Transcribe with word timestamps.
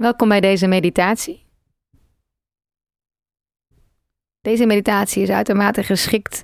Welkom 0.00 0.28
bij 0.28 0.40
deze 0.40 0.66
meditatie. 0.66 1.46
Deze 4.40 4.66
meditatie 4.66 5.22
is 5.22 5.28
uitermate 5.28 5.82
geschikt 5.82 6.42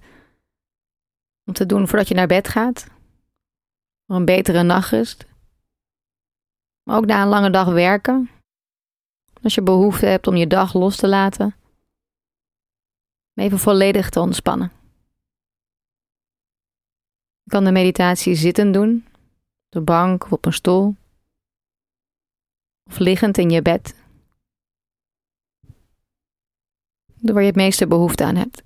om 1.44 1.52
te 1.52 1.66
doen 1.66 1.88
voordat 1.88 2.08
je 2.08 2.14
naar 2.14 2.26
bed 2.26 2.48
gaat, 2.48 2.86
voor 4.06 4.16
een 4.16 4.24
betere 4.24 4.62
nachtrust, 4.62 5.26
maar 6.82 6.96
ook 6.96 7.06
na 7.06 7.22
een 7.22 7.28
lange 7.28 7.50
dag 7.50 7.68
werken, 7.68 8.30
als 9.42 9.54
je 9.54 9.62
behoefte 9.62 10.06
hebt 10.06 10.26
om 10.26 10.36
je 10.36 10.46
dag 10.46 10.74
los 10.74 10.96
te 10.96 11.08
laten, 11.08 11.54
om 13.34 13.42
even 13.42 13.58
volledig 13.58 14.10
te 14.10 14.20
ontspannen. 14.20 14.72
Je 17.42 17.50
kan 17.50 17.64
de 17.64 17.72
meditatie 17.72 18.34
zittend 18.34 18.74
doen, 18.74 19.06
op 19.06 19.68
de 19.68 19.80
bank 19.80 20.24
of 20.24 20.32
op 20.32 20.44
een 20.44 20.52
stoel 20.52 20.96
of 22.86 22.98
liggend 22.98 23.38
in 23.38 23.50
je 23.50 23.62
bed. 23.62 23.94
Waar 27.20 27.40
je 27.40 27.46
het 27.46 27.56
meeste 27.56 27.86
behoefte 27.86 28.24
aan 28.24 28.36
hebt. 28.36 28.62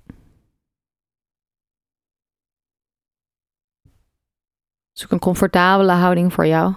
Zoek 4.91 5.11
een 5.11 5.19
comfortabele 5.19 5.91
houding 5.91 6.33
voor 6.33 6.45
jou. 6.45 6.75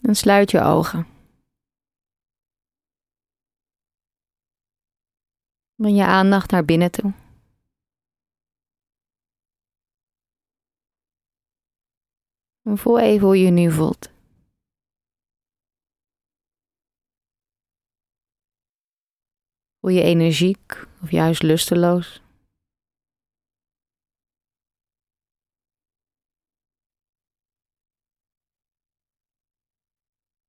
En 0.00 0.16
sluit 0.16 0.50
je 0.50 0.60
ogen. 0.60 1.06
Breng 5.74 5.96
je 5.96 6.04
aandacht 6.04 6.50
naar 6.50 6.64
binnen 6.64 6.90
toe. 6.90 7.25
Voel 12.74 12.98
even 12.98 13.26
hoe 13.26 13.38
je 13.38 13.44
je 13.44 13.50
nu 13.50 13.70
voelt. 13.70 14.14
Voel 19.80 19.90
je 19.90 20.02
energiek 20.02 20.86
of 21.02 21.10
juist 21.10 21.42
lusteloos? 21.42 22.22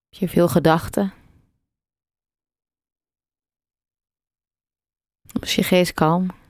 Heb 0.10 0.20
je 0.20 0.28
veel 0.28 0.48
gedachten? 0.48 1.14
Is 5.42 5.56
je 5.56 5.64
geest 5.64 5.94
kalm? 5.94 6.47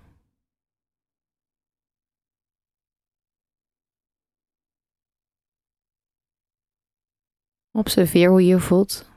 Observeer 7.78 8.30
hoe 8.30 8.42
je 8.42 8.48
je 8.48 8.60
voelt, 8.60 9.10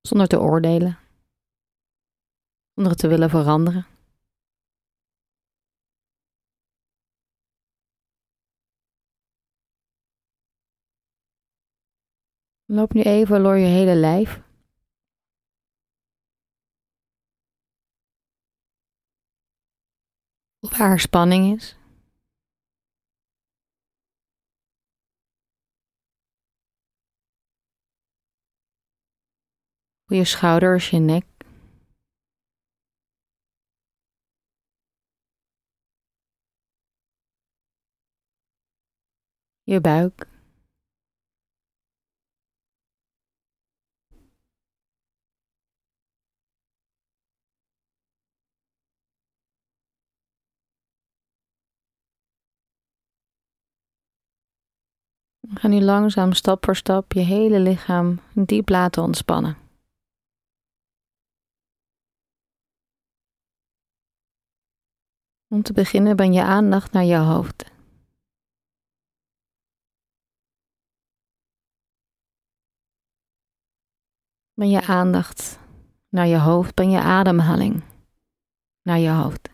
zonder 0.00 0.26
te 0.28 0.40
oordelen, 0.40 0.98
zonder 2.74 2.92
het 2.92 2.98
te 2.98 3.08
willen 3.08 3.30
veranderen. 3.30 3.86
Loop 12.64 12.92
nu 12.92 13.02
even 13.02 13.42
door 13.42 13.56
je 13.56 13.66
hele 13.66 13.94
lijf. 13.94 14.42
Waar 20.78 21.00
spanning 21.00 21.56
is. 21.56 21.81
Je 30.12 30.24
schouders, 30.24 30.90
je 30.90 30.98
nek. 30.98 31.24
Je 39.64 39.80
buik. 39.80 40.30
Ga 55.54 55.68
nu 55.68 55.80
langzaam 55.80 56.32
stap 56.32 56.64
voor 56.64 56.76
stap 56.76 57.12
je 57.12 57.20
hele 57.20 57.60
lichaam 57.60 58.20
diep 58.34 58.68
laten 58.68 59.02
ontspannen. 59.02 59.61
Om 65.52 65.62
te 65.62 65.72
beginnen 65.72 66.16
ben 66.16 66.32
je 66.32 66.42
aandacht 66.42 66.92
naar 66.92 67.04
je 67.04 67.16
hoofd. 67.16 67.70
Ben 74.54 74.70
je 74.70 74.86
aandacht 74.86 75.58
naar 76.08 76.26
je 76.26 76.38
hoofd, 76.38 76.74
ben 76.74 76.90
je 76.90 77.00
ademhaling 77.00 77.82
naar 78.82 78.98
je 78.98 79.10
hoofd. 79.10 79.50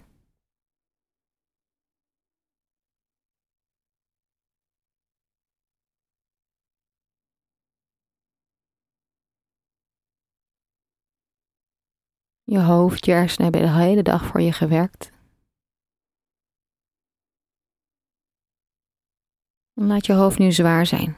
Je 12.45 12.61
hoofd, 12.61 13.05
je 13.05 13.13
hersenen 13.13 13.53
hebben 13.53 13.71
de 13.71 13.79
hele 13.79 14.03
dag 14.03 14.25
voor 14.25 14.41
je 14.41 14.53
gewerkt. 14.53 15.18
Laat 19.87 20.07
je 20.07 20.13
hoofd 20.13 20.39
nu 20.39 20.53
zwaar 20.53 20.87
zijn. 20.87 21.17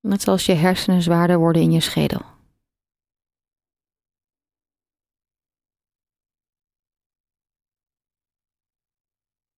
Net 0.00 0.22
zoals 0.22 0.46
je 0.46 0.52
hersenen 0.52 1.02
zwaarder 1.02 1.38
worden 1.38 1.62
in 1.62 1.72
je 1.72 1.80
schedel. 1.80 2.20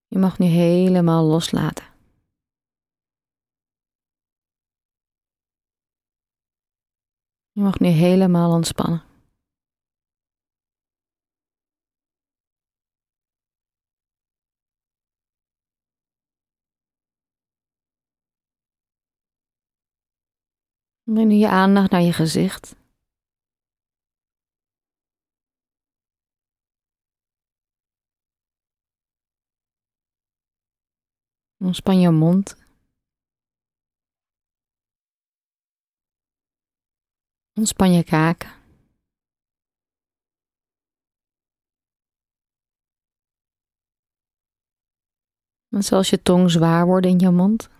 Je 0.06 0.18
mag 0.18 0.38
nu 0.38 0.46
helemaal 0.46 1.24
loslaten. 1.24 1.84
Je 7.50 7.60
mag 7.60 7.78
nu 7.78 7.88
helemaal 7.88 8.52
ontspannen. 8.52 9.07
Breng 21.12 21.28
nu 21.28 21.34
je 21.34 21.48
aandacht 21.48 21.90
naar 21.90 22.00
je 22.00 22.12
gezicht. 22.12 22.76
Ontspan 31.56 32.00
je 32.00 32.10
mond. 32.10 32.56
Ontspan 37.54 37.92
je 37.92 38.04
kaken. 38.04 38.50
En 45.68 45.82
zoals 45.82 46.10
je 46.10 46.22
tong 46.22 46.50
zwaar 46.50 46.86
wordt 46.86 47.06
in 47.06 47.18
je 47.18 47.30
mond. 47.30 47.77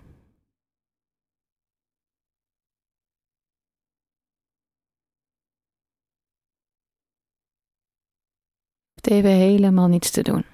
Even 9.11 9.31
helemaal 9.31 9.89
niets 9.89 10.11
te 10.11 10.23
doen. 10.23 10.45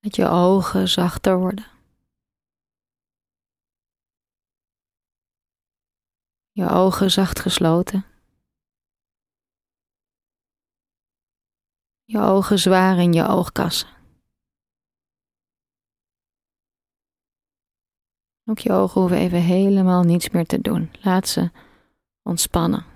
Dat 0.00 0.16
je 0.16 0.26
ogen 0.28 0.88
zachter 0.88 1.38
worden. 1.38 1.66
Je 6.50 6.68
ogen 6.68 7.10
zacht 7.10 7.40
gesloten. 7.40 8.04
Je 12.04 12.18
ogen 12.18 12.58
zwaar 12.58 12.98
in 12.98 13.12
je 13.12 13.26
oogkassen. 13.26 13.88
Ook 18.44 18.58
je 18.58 18.72
ogen 18.72 19.00
hoeven 19.00 19.18
even 19.18 19.42
helemaal 19.42 20.02
niets 20.02 20.30
meer 20.30 20.46
te 20.46 20.60
doen. 20.60 20.90
Laat 21.00 21.28
ze 21.28 21.50
ontspannen. 22.22 22.89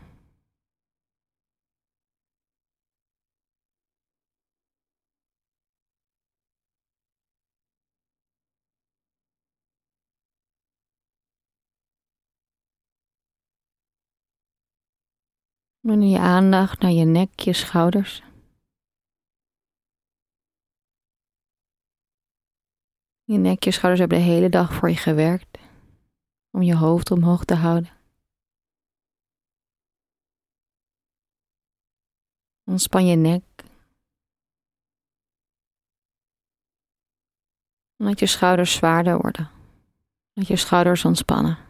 En 15.85 16.09
je 16.09 16.19
aandacht 16.19 16.81
naar 16.81 16.91
je 16.91 17.05
nek, 17.05 17.41
je 17.41 17.53
schouders. 17.53 18.23
Je 23.25 23.39
nek, 23.39 23.65
je 23.65 23.71
schouders 23.71 24.01
hebben 24.01 24.19
de 24.19 24.25
hele 24.25 24.49
dag 24.49 24.75
voor 24.75 24.89
je 24.89 24.97
gewerkt 24.97 25.59
om 26.51 26.63
je 26.63 26.77
hoofd 26.77 27.11
omhoog 27.11 27.45
te 27.45 27.55
houden. 27.55 27.91
Ontspan 32.65 33.07
je 33.07 33.17
nek. 33.17 33.43
Laat 37.97 38.19
je 38.19 38.27
schouders 38.27 38.73
zwaarder 38.73 39.19
worden. 39.19 39.51
Laat 40.33 40.47
je 40.47 40.57
schouders 40.57 41.05
ontspannen. 41.05 41.64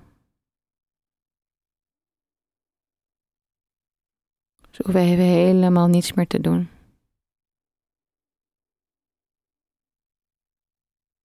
Ze 4.74 4.82
hoeven 4.82 5.02
even 5.02 5.24
helemaal 5.24 5.86
niets 5.86 6.12
meer 6.12 6.26
te 6.26 6.40
doen. 6.40 6.68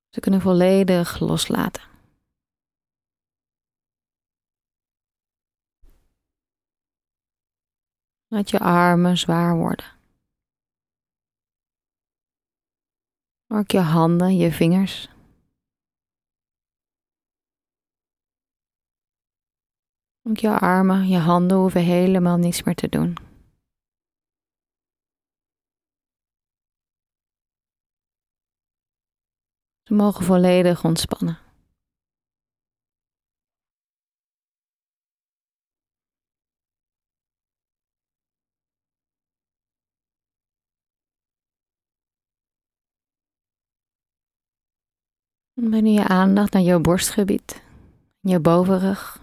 Ze 0.09 0.19
kunnen 0.19 0.41
volledig 0.41 1.19
loslaten. 1.19 1.83
Laat 8.27 8.49
je 8.49 8.59
armen 8.59 9.17
zwaar 9.17 9.55
worden. 9.57 9.85
Ook 13.47 13.71
je 13.71 13.79
handen, 13.79 14.35
je 14.37 14.51
vingers. 14.51 15.09
Ook 20.21 20.37
je 20.37 20.59
armen, 20.59 21.07
je 21.07 21.17
handen 21.17 21.57
hoeven 21.57 21.83
helemaal 21.83 22.37
niets 22.37 22.63
meer 22.63 22.75
te 22.75 22.89
doen. 22.89 23.28
Ze 29.89 29.95
mogen 29.95 30.25
volledig 30.25 30.83
ontspannen. 30.83 31.37
Breng 45.53 45.87
je 45.87 46.07
aandacht 46.07 46.53
naar 46.53 46.61
je 46.61 46.79
borstgebied, 46.79 47.63
je 48.19 48.39
bovenrug, 48.39 49.21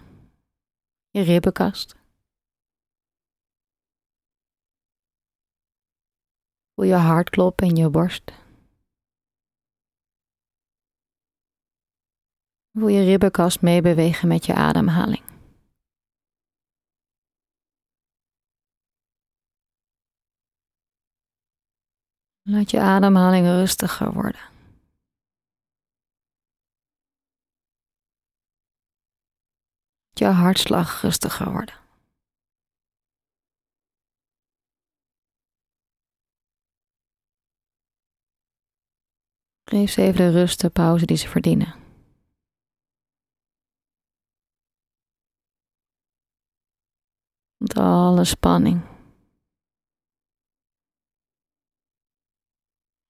je 1.10 1.22
ribbenkast. 1.22 1.96
Voel 6.74 6.84
je 6.84 6.94
hart 6.94 7.30
kloppen 7.30 7.66
in 7.66 7.76
je 7.76 7.90
borst. 7.90 8.45
Voel 12.78 12.88
je 12.88 13.04
ribbenkast 13.04 13.62
meebewegen 13.62 14.28
met 14.28 14.46
je 14.46 14.54
ademhaling. 14.54 15.22
Laat 22.42 22.70
je 22.70 22.80
ademhaling 22.80 23.46
rustiger 23.46 24.12
worden. 24.12 24.40
Laat 30.00 30.18
je 30.18 30.24
hartslag 30.24 31.00
rustiger 31.00 31.50
worden. 31.50 31.74
Geef 39.64 39.90
ze 39.90 40.02
even 40.02 40.16
de 40.16 40.30
rust, 40.30 40.60
de 40.60 40.70
pauze 40.70 41.06
die 41.06 41.16
ze 41.16 41.28
verdienen. 41.28 41.85
Met 47.66 47.78
alle 47.78 48.24
spanning. 48.24 48.80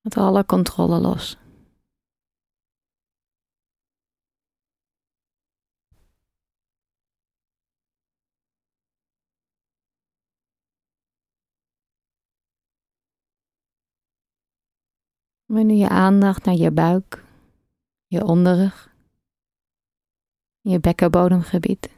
Met 0.01 0.17
alle 0.17 0.45
controle 0.45 1.01
los. 1.01 1.37
Breng 15.45 15.67
nu 15.67 15.75
je 15.75 15.89
aandacht 15.89 16.45
naar 16.45 16.55
je 16.55 16.71
buik, 16.71 17.25
je 18.07 18.25
onderrug, 18.25 18.95
je 20.61 20.81
bekkenbodemgebied. 20.81 21.96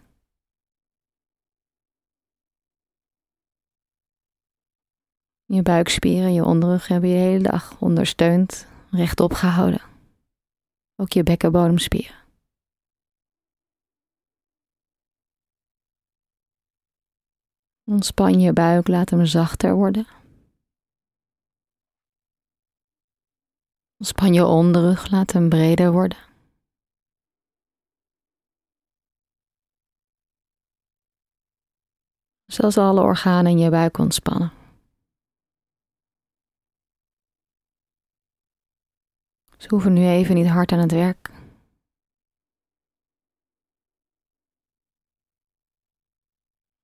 Je 5.51 5.63
buikspieren, 5.63 6.33
je 6.33 6.45
onderrug 6.45 6.89
hebben 6.89 7.09
je 7.09 7.15
de 7.15 7.21
hele 7.21 7.43
dag 7.43 7.81
ondersteund, 7.81 8.67
rechtop 8.91 9.33
gehouden. 9.33 9.81
Ook 10.97 11.13
je 11.13 11.23
bekkenbodemspieren. 11.23 12.17
Ontspan 17.85 18.41
je 18.41 18.53
buik, 18.53 18.89
laat 18.89 19.11
hem 19.11 19.27
zachter 19.27 19.75
worden. 19.75 20.07
Ontspan 23.97 24.33
je 24.33 24.45
onderrug, 24.45 25.11
laat 25.11 25.33
hem 25.33 25.49
breder 25.49 25.93
worden. 25.93 26.19
Zelfs 32.47 32.79
alle 32.79 33.01
organen 33.01 33.51
in 33.51 33.59
je 33.59 33.71
buik 33.71 33.99
ontspannen. 33.99 34.58
Ze 39.59 39.69
hoeven 39.69 39.93
nu 39.93 40.07
even 40.07 40.35
niet 40.35 40.47
hard 40.47 40.73
aan 40.73 40.79
het 40.79 40.93
werk. 40.93 41.31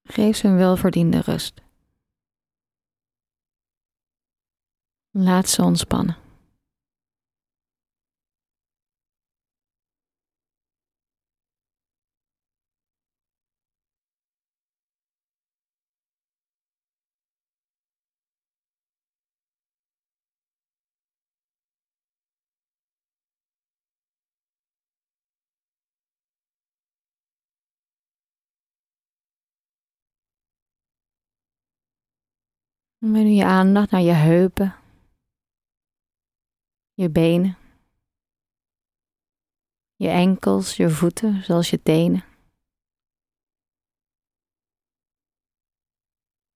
Geef 0.03 0.37
ze 0.37 0.49
een 0.49 0.57
welverdiende 0.57 1.21
rust. 1.21 1.63
Laat 5.11 5.49
ze 5.49 5.63
ontspannen. 5.63 6.24
Breng 33.05 33.27
nu 33.27 33.31
je 33.31 33.45
aandacht 33.45 33.91
naar 33.91 34.01
je 34.01 34.13
heupen, 34.13 34.75
je 36.93 37.11
benen, 37.11 37.57
je 39.95 40.09
enkels, 40.09 40.77
je 40.77 40.91
voeten, 40.91 41.43
zoals 41.43 41.71
je 41.71 41.83
tenen. 41.83 42.25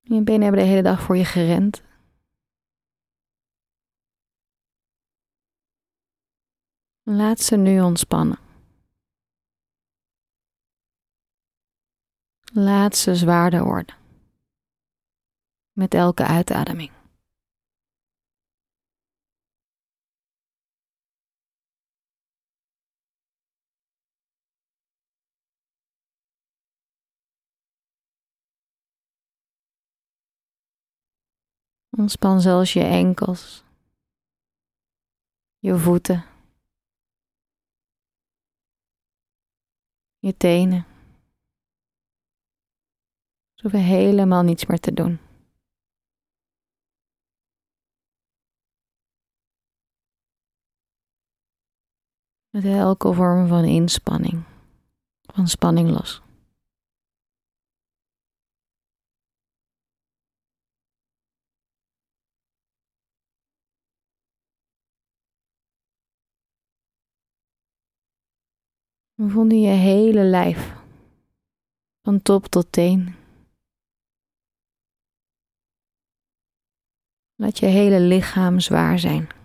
Je 0.00 0.23
benen 0.23 0.43
hebben 0.43 0.61
de 0.61 0.67
hele 0.67 0.83
dag 0.83 1.02
voor 1.02 1.17
je 1.17 1.25
gerend. 1.25 1.83
Laat 7.02 7.40
ze 7.40 7.57
nu 7.57 7.81
ontspannen. 7.81 8.38
Laat 12.52 12.97
ze 12.97 13.14
zwaarder 13.14 13.64
worden. 13.64 14.08
Met 15.78 15.94
elke 15.94 16.25
uitademing. 16.25 16.90
Ontspan 31.90 32.40
zelfs 32.40 32.73
je 32.73 32.82
enkels, 32.82 33.64
je 35.58 35.78
voeten, 35.78 36.25
je 40.18 40.37
tenen. 40.37 40.87
Ze 43.54 43.62
hoeven 43.62 43.80
helemaal 43.80 44.42
niets 44.42 44.66
meer 44.66 44.80
te 44.80 44.92
doen. 44.92 45.27
Met 52.59 52.67
elke 52.67 53.12
vorm 53.12 53.47
van 53.47 53.65
inspanning, 53.65 54.43
van 55.33 55.49
spanning 55.49 55.91
los. 55.91 56.23
We 69.15 69.29
vonden 69.29 69.61
je 69.61 69.69
hele 69.69 70.23
lijf, 70.23 70.75
van 72.03 72.23
top 72.23 72.47
tot 72.47 72.73
teen. 72.73 73.15
Laat 77.35 77.59
je 77.59 77.67
hele 77.67 78.00
lichaam 78.00 78.61
zwaar 78.61 78.99
zijn. 78.99 79.38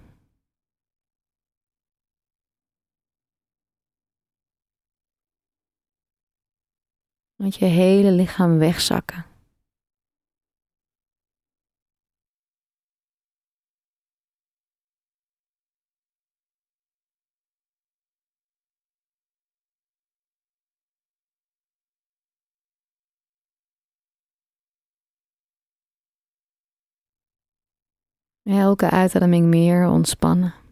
Laat 7.43 7.55
je 7.55 7.65
hele 7.65 8.11
lichaam 8.11 8.57
wegzakken. 8.57 9.25
Elke 28.43 28.89
uitademing 28.89 29.45
meer 29.45 29.87
ontspannen. 29.87 30.62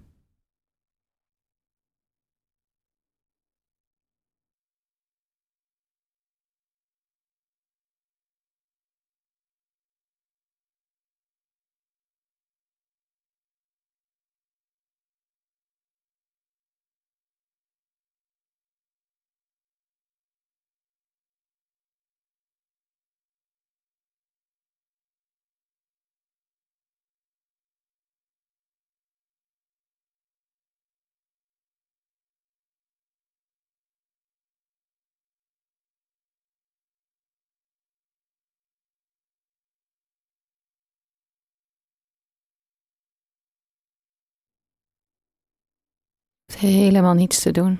Helemaal 46.67 47.13
niets 47.13 47.41
te 47.41 47.51
doen. 47.51 47.79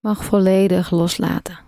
Mag 0.00 0.24
volledig 0.24 0.90
loslaten. 0.90 1.64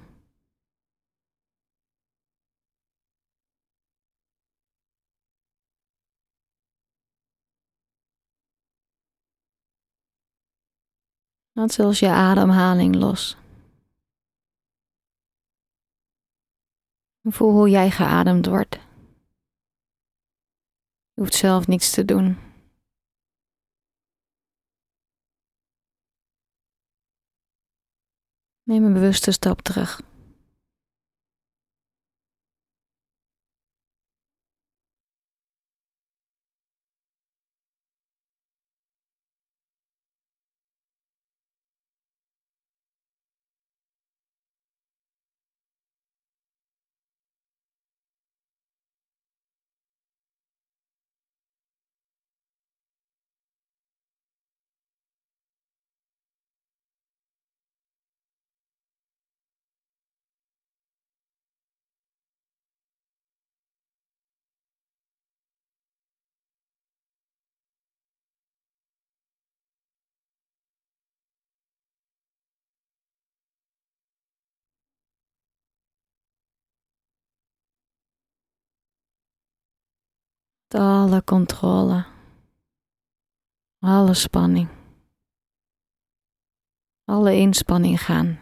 Laat 11.52 11.72
zelfs 11.72 11.98
je 11.98 12.08
ademhaling 12.08 12.94
los. 12.94 13.36
Voel 17.22 17.50
hoe 17.50 17.68
jij 17.68 17.90
geademd 17.90 18.46
wordt. 18.46 18.87
Je 21.18 21.24
hoeft 21.24 21.36
zelf 21.36 21.66
niets 21.66 21.90
te 21.90 22.04
doen. 22.04 22.38
Neem 28.62 28.84
een 28.84 28.92
bewuste 28.92 29.30
stap 29.30 29.60
terug. 29.60 30.00
Alle 80.74 81.24
controle, 81.24 82.06
alle 83.78 84.14
spanning, 84.14 84.68
alle 87.04 87.36
inspanning 87.36 88.00
gaan. 88.00 88.38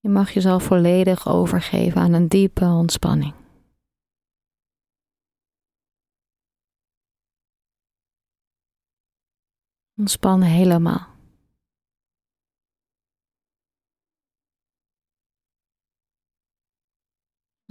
Je 0.00 0.08
mag 0.08 0.30
jezelf 0.30 0.62
volledig 0.62 1.28
overgeven 1.28 2.00
aan 2.00 2.12
een 2.12 2.28
diepe 2.28 2.64
ontspanning. 2.64 3.34
Ontspan 9.96 10.42
helemaal. 10.42 11.11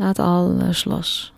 Laat 0.02 0.20
alles 0.20 0.86
los. 0.86 1.34